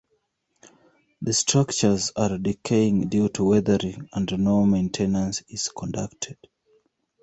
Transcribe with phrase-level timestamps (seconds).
[1.21, 6.39] The structures are decaying due to weathering, and no maintenance is conducted.